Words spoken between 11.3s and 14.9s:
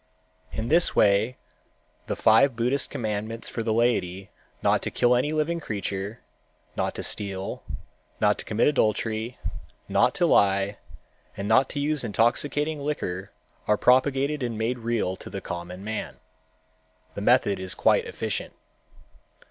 and not to use intoxicating liquor are propagated and made